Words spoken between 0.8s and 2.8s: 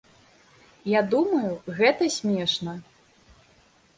Я думаю, гэта смешна.